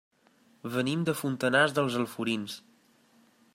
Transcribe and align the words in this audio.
Venim 0.75 1.03
de 1.09 1.15
Fontanars 1.19 1.77
dels 1.81 1.99
Alforins. 2.01 2.59